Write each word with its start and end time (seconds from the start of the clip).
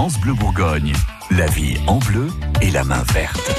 France 0.00 0.18
Bleu 0.18 0.32
Bourgogne. 0.32 0.94
La 1.30 1.44
vie 1.44 1.76
en 1.86 1.98
bleu 1.98 2.28
et 2.62 2.70
la 2.70 2.84
main 2.84 3.02
verte. 3.12 3.52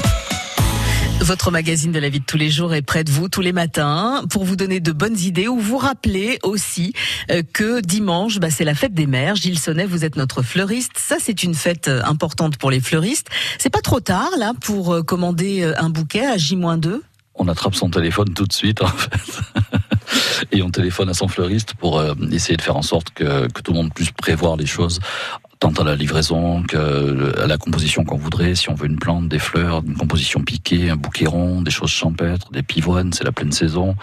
Votre 1.20 1.52
magazine 1.52 1.92
de 1.92 2.00
la 2.00 2.08
vie 2.08 2.18
de 2.18 2.24
tous 2.24 2.36
les 2.36 2.50
jours 2.50 2.74
est 2.74 2.82
près 2.82 3.04
de 3.04 3.12
vous 3.12 3.28
tous 3.28 3.42
les 3.42 3.52
matins 3.52 4.24
pour 4.28 4.44
vous 4.44 4.56
donner 4.56 4.80
de 4.80 4.90
bonnes 4.90 5.16
idées 5.16 5.46
ou 5.46 5.60
vous 5.60 5.78
rappeler 5.78 6.40
aussi 6.42 6.94
euh, 7.30 7.44
que 7.52 7.80
dimanche, 7.80 8.40
bah, 8.40 8.50
c'est 8.50 8.64
la 8.64 8.74
fête 8.74 8.92
des 8.92 9.06
mères. 9.06 9.36
Gilles 9.36 9.60
Sonnet, 9.60 9.86
vous 9.86 10.04
êtes 10.04 10.16
notre 10.16 10.42
fleuriste. 10.42 10.94
Ça, 10.96 11.18
c'est 11.20 11.44
une 11.44 11.54
fête 11.54 11.86
euh, 11.86 12.02
importante 12.02 12.56
pour 12.56 12.72
les 12.72 12.80
fleuristes. 12.80 13.28
C'est 13.58 13.70
pas 13.70 13.80
trop 13.80 14.00
tard, 14.00 14.30
là, 14.36 14.52
pour 14.60 14.94
euh, 14.94 15.02
commander 15.04 15.62
un 15.78 15.90
bouquet 15.90 16.26
à 16.26 16.38
J-2 16.38 17.02
On 17.36 17.46
attrape 17.46 17.76
son 17.76 17.88
téléphone 17.88 18.34
tout 18.34 18.46
de 18.46 18.52
suite, 18.52 18.82
en 18.82 18.88
fait. 18.88 19.12
et 20.50 20.60
on 20.60 20.72
téléphone 20.72 21.08
à 21.08 21.14
son 21.14 21.28
fleuriste 21.28 21.74
pour 21.74 22.02
essayer 22.32 22.56
de 22.56 22.62
faire 22.62 22.76
en 22.76 22.82
sorte 22.82 23.10
que, 23.10 23.46
que, 23.46 23.62
tout 23.62 23.70
le 23.70 23.78
monde 23.78 23.94
puisse 23.94 24.10
prévoir 24.10 24.56
les 24.56 24.66
choses 24.66 24.98
tant 25.62 25.70
à 25.80 25.84
la 25.84 25.94
livraison 25.94 26.64
qu'à 26.64 27.46
la 27.46 27.56
composition 27.56 28.04
qu'on 28.04 28.16
voudrait. 28.16 28.56
Si 28.56 28.68
on 28.68 28.74
veut 28.74 28.88
une 28.88 28.98
plante, 28.98 29.28
des 29.28 29.38
fleurs, 29.38 29.82
une 29.86 29.96
composition 29.96 30.40
piquée, 30.40 30.90
un 30.90 30.96
bouquet 30.96 31.26
rond, 31.26 31.62
des 31.62 31.70
choses 31.70 31.90
champêtres, 31.90 32.50
des 32.50 32.64
pivoines, 32.64 33.12
c'est 33.12 33.22
la 33.22 33.30
pleine 33.30 33.52
saison, 33.52 33.94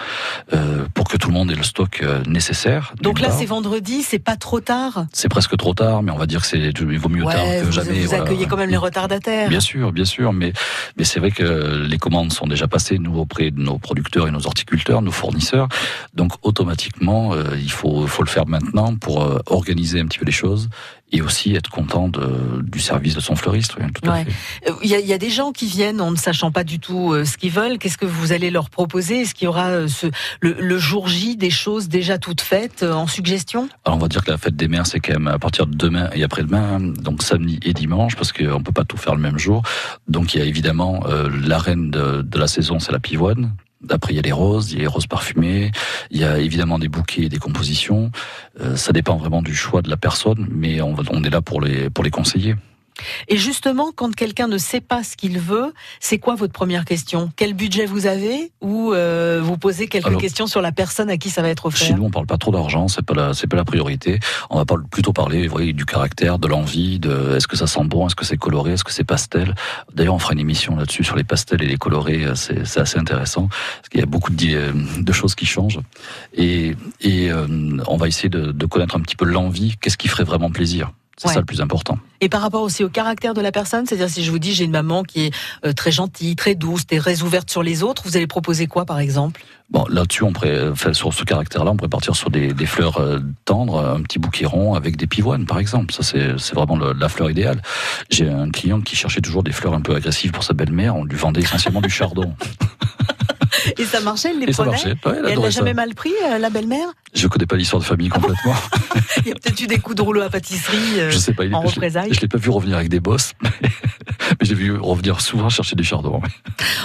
euh, 0.54 0.86
pour 0.94 1.10
que 1.10 1.18
tout 1.18 1.28
le 1.28 1.34
monde 1.34 1.52
ait 1.52 1.56
le 1.56 1.64
stock 1.64 2.00
euh, 2.02 2.24
nécessaire. 2.28 2.94
Donc 3.02 3.20
là, 3.20 3.30
c'est 3.30 3.46
vendredi, 3.46 4.04
c'est 4.04 4.20
pas 4.20 4.38
trop 4.38 4.62
tard? 4.62 5.06
C'est 5.12 5.28
presque 5.28 5.58
trop 5.58 5.74
tard, 5.74 6.02
mais 6.02 6.14
on 6.14 6.18
va 6.18 6.28
dire 6.28 6.40
que 6.40 6.48
c'est 6.48 6.60
il 6.60 6.98
vaut 6.98 7.10
mieux 7.10 7.26
tard 7.26 7.34
que 7.36 7.66
vous, 7.66 7.74
jamais. 7.74 8.06
Vous 8.06 8.14
accueillez 8.14 8.46
quand 8.46 8.56
même 8.56 8.70
les 8.70 8.78
retardataires. 8.78 9.50
Bien 9.50 9.60
sûr, 9.60 9.92
bien 9.92 10.06
sûr, 10.06 10.32
mais 10.32 10.54
mais 10.98 11.04
c'est 11.04 11.20
vrai 11.20 11.32
que 11.32 11.44
les 11.86 11.98
commandes 11.98 12.32
sont 12.32 12.48
déjà 12.48 12.70
passées 12.70 13.00
nous 13.00 13.18
auprès 13.18 13.52
de 13.52 13.60
nos 13.60 13.80
producteurs 13.80 14.30
et 14.30 14.32
nos 14.32 14.48
horticulteurs, 14.48 15.02
nos 15.02 15.12
fournisseurs. 15.12 15.68
Donc 16.14 16.32
automatiquement, 16.42 17.34
euh, 17.34 17.44
il 17.62 17.72
faut 17.72 18.08
faut 18.08 18.24
le 18.24 18.30
faire 18.30 18.48
maintenant 18.48 18.96
pour 18.96 19.24
euh, 19.24 19.40
organiser 19.48 20.00
un 20.00 20.06
petit 20.06 20.20
peu 20.20 20.26
les 20.26 20.32
choses 20.32 20.70
et 21.12 21.22
aussi 21.22 21.56
être 21.56 21.70
content 21.70 22.08
de, 22.08 22.62
du 22.62 22.80
service 22.80 23.16
de 23.16 23.20
son 23.20 23.36
fleuriste. 23.36 23.76
Oui, 23.80 23.86
tout 23.92 24.08
ouais. 24.10 24.26
Euh, 24.68 24.74
Il, 24.84 24.90
y 24.90 24.96
a, 24.96 25.00
il 25.00 25.08
y, 25.08 25.14
a, 25.14 25.18
des 25.18 25.30
gens 25.30 25.52
qui 25.52 25.66
viennent 25.66 26.02
en 26.02 26.12
ne 26.12 26.16
sachant 26.16 26.52
pas 26.52 26.64
du 26.64 26.80
tout 26.80 27.14
euh, 27.14 27.26
ce 27.26 27.38
qu'ils 27.38 27.52
veulent. 27.52 27.78
Qu'est-ce 27.78 27.98
que 27.98 28.06
vous 28.06 28.32
allez 28.32 28.52
leur 28.52 28.70
proposer? 28.70 29.22
Est-ce 29.22 29.34
qu'il 29.34 29.46
y 29.46 29.48
aura 29.48 29.68
euh, 29.68 29.88
ce, 29.88 30.08
le, 30.42 30.54
le, 30.60 30.78
jour 30.78 31.08
J 31.08 31.36
des 31.36 31.50
choses 31.50 31.90
déjà 31.90 32.18
toutes 32.18 32.42
faites 32.42 32.84
en 32.84 33.08
suggestion? 33.08 33.70
Alors 33.86 33.98
on 33.98 34.02
va 34.02 34.08
dire 34.08 34.24
que 34.24 34.32
la 34.32 34.38
fête 34.38 34.56
des 34.56 34.68
mères 34.68 34.86
c'est 34.86 35.00
quand 35.00 35.14
même 35.14 35.28
à 35.28 35.40
partir 35.40 35.68
de 35.68 35.76
demain 35.76 36.10
et 36.14 36.24
après-demain, 36.24 36.78
hein, 36.78 36.80
donc 36.80 37.24
samedi 37.24 37.60
et 37.64 37.74
dimanche, 37.74 38.16
parce 38.16 38.32
qu'on 38.32 38.62
peut 38.62 38.72
pas 38.72 38.86
tout 38.86 38.98
faire 38.98 39.16
le 39.16 39.22
même 39.22 39.38
jour. 39.38 39.64
Donc 40.08 40.34
il 40.34 40.40
y 40.40 40.42
a 40.42 40.46
évidemment 40.46 41.02
euh, 41.08 41.30
la 41.44 41.58
reine 41.58 41.92
de, 41.92 42.22
de 42.22 42.38
la 42.40 42.48
saison, 42.48 42.80
c'est 42.80 42.92
la 42.92 43.00
pivoine, 43.00 43.54
après, 43.90 44.14
il 44.14 44.16
y 44.18 44.20
a 44.20 44.24
les 44.24 44.32
roses, 44.32 44.72
il 44.72 44.76
y 44.76 44.80
a 44.80 44.82
les 44.82 44.88
roses 44.88 45.08
parfumées, 45.08 45.72
il 46.12 46.20
y 46.20 46.24
a 46.24 46.40
évidemment 46.40 46.80
des 46.80 46.90
bouquets 46.90 47.24
et 47.24 47.30
des 47.30 47.38
compositions. 47.38 48.12
Euh, 48.60 48.76
ça 48.76 48.92
dépend 48.92 49.18
vraiment 49.18 49.42
du 49.42 49.56
choix 49.56 49.82
de 49.82 49.90
la 49.90 49.98
personne, 49.98 50.48
mais 50.52 50.82
on, 50.82 50.96
on 51.12 51.24
est 51.24 51.30
là 51.30 51.42
pour 51.42 51.62
les, 51.62 51.90
pour 51.90 52.04
les 52.04 52.12
conseiller. 52.12 52.56
Et 53.28 53.38
justement, 53.38 53.92
quand 53.96 54.16
quelqu'un 54.16 54.48
ne 54.48 54.58
sait 54.58 54.82
pas 54.82 55.04
ce 55.04 55.16
qu'il 55.16 55.40
veut, 55.40 55.74
c'est 56.00 56.18
quoi 56.18 56.36
votre 56.36 56.54
première 56.54 56.86
question? 56.86 57.32
Quel 57.36 57.54
budget 57.54 57.86
vous 57.86 58.06
avez? 58.06 58.52
Ou 58.62 58.94
euh, 58.94 59.40
vous 59.44 59.58
posez 59.58 59.88
quelques 59.88 60.08
Alors, 60.08 60.22
questions 60.22 60.48
sur 60.48 60.62
la 60.62 60.72
personne 60.72 61.10
à 61.10 61.18
qui 61.18 61.30
ça 61.30 61.42
va 61.42 61.50
être 61.50 61.66
offert? 61.66 61.88
Chez 61.88 61.94
nous, 61.94 62.06
on 62.06 62.12
parle 62.12 62.26
pas 62.28 62.38
trop 62.38 62.52
d'argent, 62.52 62.88
c'est 62.88 63.06
pas 63.06 63.14
la, 63.14 63.34
c'est 63.34 63.48
pas 63.48 63.58
la 63.58 63.66
priorité. 63.66 64.20
On 64.50 64.58
va 64.58 64.66
plutôt 64.66 65.14
parler, 65.14 65.48
vous 65.48 65.52
voyez, 65.52 65.74
du 65.74 65.86
caractère, 65.86 66.40
de 66.40 66.48
l'envie, 66.48 67.00
de 67.00 67.36
est-ce 67.36 67.48
que 67.48 67.56
ça 67.56 67.68
sent 67.68 67.84
bon, 67.86 68.08
est-ce 68.08 68.16
que 68.16 68.26
c'est 68.26 68.38
coloré, 68.38 68.74
est-ce 68.74 68.84
que 68.84 68.94
c'est 68.94 69.04
pastel? 69.04 69.56
D'ailleurs, 69.94 70.16
on 70.16 70.20
fera 70.20 70.34
une 70.34 70.40
émission 70.40 70.76
là-dessus 70.76 71.04
sur 71.04 71.16
les 71.16 71.24
pastels 71.24 71.62
et 71.62 71.68
les 71.68 71.78
colorés. 71.78 72.26
C'est, 72.36 72.66
c'est 72.66 72.80
assez 72.80 72.98
intéressant 72.98 73.48
parce 73.48 73.90
qu'il 73.90 74.00
y 74.00 74.04
a 74.04 74.08
beaucoup 74.08 74.32
de, 74.32 75.02
de 75.02 75.12
choses 75.14 75.36
qui 75.36 75.46
changent. 75.46 75.80
Et, 76.34 76.76
et 77.02 77.32
euh, 77.32 77.48
on 77.88 77.98
va 77.98 78.08
essayer 78.08 78.30
de, 78.30 78.52
de 78.52 78.66
connaître 78.66 78.96
un 78.96 79.02
petit 79.02 79.16
peu 79.16 79.26
l'envie. 79.26 79.76
Qu'est-ce 79.82 79.98
qui 79.98 80.08
ferait 80.08 80.24
vraiment 80.24 80.52
plaisir? 80.52 80.92
C'est 81.20 81.28
ouais. 81.28 81.34
ça 81.34 81.42
le 81.42 81.46
plus 81.46 81.60
important. 81.60 82.00
Et 82.22 82.30
par 82.30 82.42
rapport 82.42 82.62
aussi 82.62 82.82
au 82.84 82.90
caractère 82.90 83.34
de 83.34 83.42
la 83.42 83.52
personne, 83.52 83.86
c'est-à-dire 83.86 84.10
si 84.10 84.24
je 84.24 84.32
vous 84.32 84.40
dis 84.40 84.54
j'ai 84.54 84.64
une 84.64 84.72
maman 84.72 85.04
qui 85.04 85.26
est 85.26 85.34
euh, 85.66 85.74
très 85.74 85.92
gentille, 85.92 86.38
très 86.38 86.56
douce, 86.56 86.88
très 86.88 87.22
ouverte 87.22 87.50
sur 87.50 87.62
les 87.62 87.84
autres, 87.84 88.04
vous 88.06 88.16
allez 88.16 88.26
proposer 88.26 88.68
quoi 88.68 88.86
par 88.86 89.00
exemple? 89.00 89.44
Bon, 89.70 89.86
là-dessus, 89.90 90.24
on 90.24 90.32
pourrait, 90.32 90.70
enfin, 90.70 90.94
sur 90.94 91.14
ce 91.14 91.24
caractère-là, 91.24 91.72
on 91.72 91.76
pourrait 91.76 91.90
partir 91.90 92.16
sur 92.16 92.32
des, 92.32 92.54
des, 92.54 92.66
fleurs 92.66 92.98
euh, 92.98 93.20
tendres, 93.46 93.86
un 93.86 94.02
petit 94.02 94.18
bouquet 94.18 94.46
rond 94.46 94.74
avec 94.74 94.96
des 94.96 95.06
pivoines, 95.06 95.46
par 95.46 95.60
exemple. 95.60 95.94
Ça, 95.94 96.02
c'est, 96.02 96.40
c'est 96.40 96.56
vraiment 96.56 96.76
le, 96.76 96.94
la 96.94 97.08
fleur 97.08 97.30
idéale. 97.30 97.62
J'ai 98.10 98.28
un 98.28 98.50
client 98.50 98.82
qui 98.82 98.96
cherchait 98.96 99.22
toujours 99.22 99.44
des 99.44 99.52
fleurs 99.52 99.76
un 99.76 99.82
peu 99.82 99.94
agressives 99.94 100.32
pour 100.32 100.44
sa 100.44 100.54
belle-mère. 100.54 100.96
On 100.96 101.04
lui 101.04 101.18
vendait 101.18 101.42
essentiellement 101.42 101.82
du 101.82 101.90
chardon. 101.90 102.34
Et 103.78 103.86
ça 103.86 104.00
marchait, 104.02 104.30
elle 104.32 104.40
les 104.40 104.50
et 104.50 104.52
prenait. 104.52 104.78
Ça 104.78 104.88
marchait. 104.88 105.08
Ouais, 105.08 105.16
elle, 105.20 105.30
et 105.30 105.32
elle 105.34 105.40
n'a 105.40 105.50
jamais 105.50 105.74
mal 105.74 105.94
pris, 105.96 106.14
euh, 106.26 106.38
la 106.38 106.50
belle-mère? 106.50 106.88
Je 107.14 107.28
connais 107.28 107.46
pas 107.46 107.56
l'histoire 107.56 107.82
de 107.82 107.88
famille 107.88 108.10
complètement. 108.10 108.56
il 109.18 109.28
y 109.28 109.32
a 109.32 109.36
peut-être 109.36 109.60
eu 109.62 109.68
des 109.68 109.80
coups 109.80 109.96
de 109.96 110.02
rouleau 110.02 110.22
à 110.22 110.30
pâtisserie 110.30 111.00
euh, 111.00 111.12
je 111.12 111.18
sais 111.18 111.34
pas, 111.34 111.46
il 111.46 111.56
en 111.56 111.62
je 111.64 111.68
représailles. 111.68 112.14
Je 112.14 112.22
l'ai 112.22 112.28
pas 112.28 112.38
vu 112.38 112.50
revenir 112.50 112.78
avec 112.78 112.90
des 112.90 113.00
bosses, 113.00 113.34
mais, 113.42 113.50
mais 113.62 114.36
j'ai 114.44 114.56
vu 114.56 114.76
revenir 114.78 115.22
souvent 115.22 115.50
chercher 115.50 115.76
du 115.76 115.84
chardon. 115.84 116.22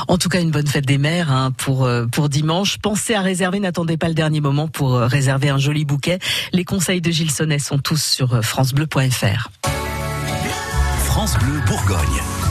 En 0.09 0.19
tout 0.19 0.29
cas, 0.29 0.41
une 0.41 0.51
bonne 0.51 0.67
fête 0.67 0.87
des 0.87 0.99
mères 0.99 1.31
hein, 1.31 1.53
pour 1.57 1.85
euh, 1.85 2.07
pour 2.07 2.29
dimanche. 2.29 2.79
Pensez 2.79 3.15
à 3.15 3.21
réserver, 3.21 3.61
n'attendez 3.61 3.97
pas 3.97 4.09
le 4.09 4.15
dernier 4.15 4.41
moment 4.41 4.69
pour 4.69 4.95
euh, 4.95 5.07
réserver 5.07 5.51
un 5.51 5.59
joli 5.59 5.85
bouquet. 5.85 6.19
Les 6.53 6.65
conseils 6.65 7.01
de 7.01 7.11
Gilles 7.11 7.31
Sonnet 7.31 7.59
sont 7.59 7.79
tous 7.79 8.03
sur 8.03 8.43
francebleu.fr. 8.45 9.51
France 11.05 11.39
Bleu 11.39 11.61
Bourgogne. 11.67 12.44